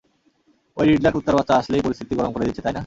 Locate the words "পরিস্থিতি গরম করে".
1.81-2.45